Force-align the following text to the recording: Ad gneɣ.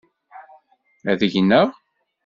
Ad 1.11 1.21
gneɣ. 1.35 1.67